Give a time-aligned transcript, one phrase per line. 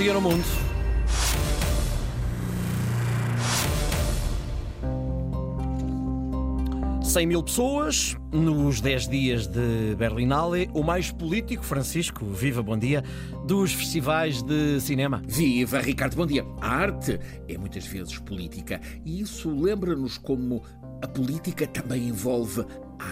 [0.00, 0.42] dia no mundo.
[7.04, 13.04] Cem mil pessoas nos 10 dias de Berlinale, o mais político, Francisco, viva, bom dia,
[13.46, 15.20] dos festivais de cinema.
[15.26, 16.46] Viva, Ricardo, bom dia.
[16.62, 20.62] A arte é muitas vezes política e isso lembra-nos como
[21.02, 22.64] a política também envolve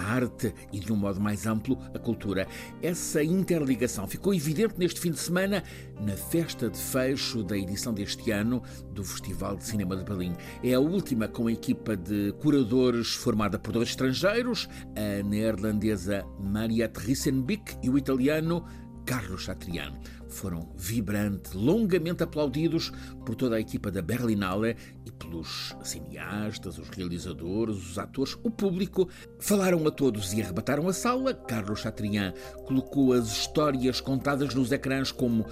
[0.09, 2.46] arte e, de um modo mais amplo, a cultura.
[2.82, 5.62] Essa interligação ficou evidente neste fim de semana
[6.00, 8.62] na festa de fecho da edição deste ano
[8.93, 10.35] do Festival de Cinema de Berlim.
[10.63, 17.00] É a última com a equipa de curadores formada por dois estrangeiros, a neerlandesa Mariette
[17.00, 18.64] Rissenbeek e o italiano
[19.08, 19.94] Carlos Chatrian.
[20.29, 22.93] Foram vibrante, longamente aplaudidos
[23.25, 24.76] por toda a equipa da Berlinale
[25.07, 29.08] e pelos cineastas, os realizadores, os atores, o público.
[29.40, 31.32] Falaram a todos e arrebataram a sala.
[31.32, 32.34] Carlos Chatrian
[32.66, 35.47] colocou as histórias contadas nos ecrãs como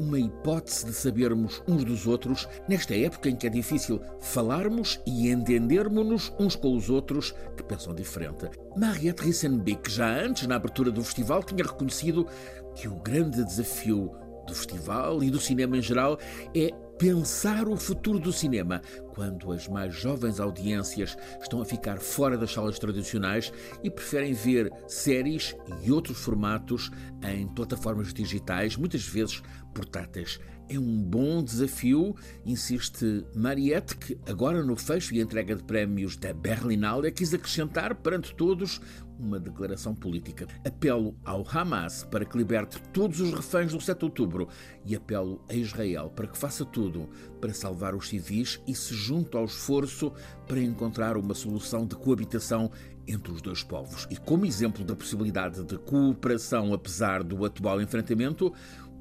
[0.00, 5.30] uma hipótese de sabermos uns dos outros nesta época em que é difícil falarmos e
[5.30, 8.48] entendermos-nos uns com os outros que pensam diferente.
[8.76, 12.26] Mariette Rissenbeck, já antes, na abertura do festival, tinha reconhecido
[12.74, 14.10] que o grande desafio
[14.46, 16.18] do festival e do cinema em geral
[16.56, 16.70] é
[17.00, 18.82] pensar o futuro do cinema,
[19.14, 23.50] quando as mais jovens audiências estão a ficar fora das salas tradicionais
[23.82, 26.90] e preferem ver séries e outros formatos
[27.22, 29.42] em plataformas digitais, muitas vezes
[29.74, 30.38] portáteis.
[30.68, 36.34] É um bom desafio, insiste Mariette, que agora no fecho e entrega de prémios da
[36.34, 38.80] Berlinale quis acrescentar perante todos
[39.20, 40.46] uma declaração política.
[40.64, 44.48] Apelo ao Hamas para que liberte todos os reféns do 7 de outubro
[44.84, 46.89] e apelo a Israel para que faça tudo
[47.40, 50.12] para salvar os civis e se junte ao esforço
[50.46, 52.70] para encontrar uma solução de coabitação
[53.06, 54.06] entre os dois povos.
[54.10, 58.52] E como exemplo da possibilidade de cooperação apesar do atual enfrentamento,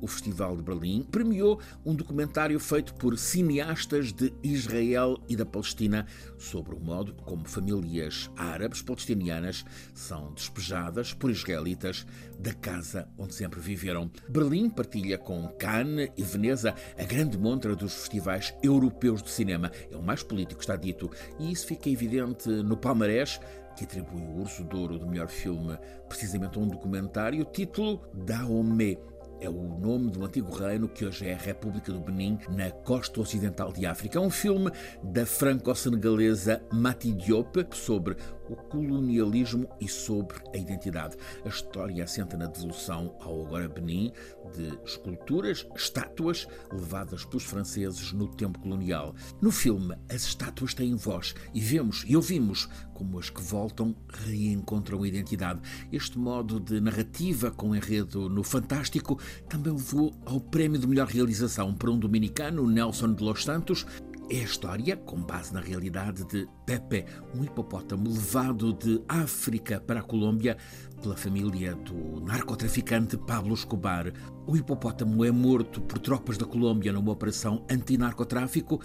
[0.01, 6.05] o Festival de Berlim premiou um documentário feito por cineastas de Israel e da Palestina
[6.37, 12.05] sobre o modo como famílias árabes palestinianas são despejadas por israelitas
[12.39, 14.09] da casa onde sempre viveram.
[14.29, 19.71] Berlim partilha com Cannes e Veneza a grande montra dos festivais europeus de cinema.
[19.91, 21.09] É o mais político, está dito,
[21.39, 23.39] e isso fica evidente no palmarés
[23.75, 28.97] que atribui o Urso de Ouro do melhor filme precisamente a um documentário, título Daomé
[29.41, 33.21] é o nome do antigo reino que hoje é a República do Benin, na costa
[33.21, 34.17] ocidental de África.
[34.17, 34.71] É um filme
[35.03, 38.15] da franco-senegalesa Mati Diop sobre
[38.49, 41.15] o colonialismo e sobre a identidade.
[41.45, 44.11] A história assenta na devolução ao agora Benin
[44.53, 49.13] de esculturas, estátuas levadas pelos franceses no tempo colonial.
[49.41, 52.67] No filme, as estátuas têm voz e vemos e ouvimos
[52.99, 55.61] como as que voltam reencontram identidade.
[55.89, 59.17] Este modo de narrativa com enredo no fantástico
[59.47, 63.85] também levou ao prémio de melhor realização para um dominicano, Nelson de Los Santos,
[64.29, 70.01] é a história, com base na realidade, de Pepe, um hipopótamo levado de África para
[70.01, 70.55] a Colômbia
[71.01, 74.13] pela família do narcotraficante Pablo Escobar.
[74.45, 78.81] O hipopótamo é morto por tropas da Colômbia numa operação antinarcotráfico.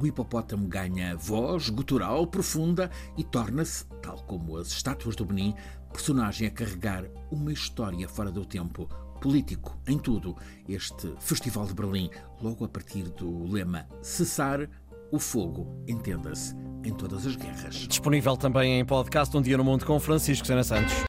[0.00, 5.54] O hipopótamo ganha voz gutural profunda e torna-se, tal como as estátuas do Benin,
[5.92, 8.88] personagem a carregar uma história fora do tempo
[9.20, 10.36] político em tudo.
[10.68, 12.10] Este Festival de Berlim,
[12.40, 14.68] logo a partir do lema Cessar
[15.10, 16.54] o fogo, entenda-se,
[16.84, 17.74] em todas as guerras.
[17.74, 20.94] Disponível também em podcast Um Dia no Mundo com Francisco Sena Santos.